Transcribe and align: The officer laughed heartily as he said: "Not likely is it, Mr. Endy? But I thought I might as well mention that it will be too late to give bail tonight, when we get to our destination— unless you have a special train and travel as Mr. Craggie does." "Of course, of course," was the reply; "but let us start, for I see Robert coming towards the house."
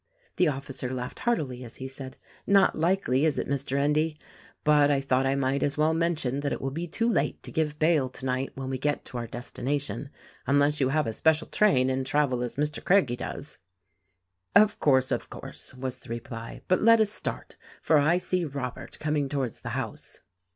The 0.37 0.47
officer 0.47 0.91
laughed 0.91 1.19
heartily 1.19 1.63
as 1.63 1.75
he 1.75 1.87
said: 1.87 2.17
"Not 2.47 2.75
likely 2.75 3.23
is 3.23 3.37
it, 3.37 3.47
Mr. 3.47 3.77
Endy? 3.77 4.17
But 4.63 4.89
I 4.89 4.99
thought 4.99 5.27
I 5.27 5.35
might 5.35 5.61
as 5.61 5.77
well 5.77 5.93
mention 5.93 6.39
that 6.39 6.51
it 6.51 6.59
will 6.59 6.71
be 6.71 6.87
too 6.87 7.07
late 7.07 7.43
to 7.43 7.51
give 7.51 7.77
bail 7.77 8.09
tonight, 8.09 8.51
when 8.55 8.71
we 8.71 8.79
get 8.79 9.05
to 9.05 9.19
our 9.19 9.27
destination— 9.27 10.09
unless 10.47 10.81
you 10.81 10.89
have 10.89 11.05
a 11.05 11.13
special 11.13 11.45
train 11.45 11.87
and 11.91 12.03
travel 12.03 12.41
as 12.41 12.55
Mr. 12.55 12.83
Craggie 12.83 13.15
does." 13.17 13.59
"Of 14.55 14.79
course, 14.79 15.11
of 15.11 15.29
course," 15.29 15.75
was 15.75 15.99
the 15.99 16.09
reply; 16.09 16.63
"but 16.67 16.81
let 16.81 16.99
us 16.99 17.11
start, 17.11 17.55
for 17.79 17.99
I 17.99 18.17
see 18.17 18.43
Robert 18.43 18.97
coming 18.97 19.29
towards 19.29 19.61
the 19.61 19.69
house." 19.77 20.21